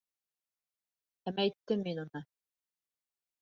Һемәйттем 1.29 1.85
мин 1.89 2.03
уны. 2.05 2.23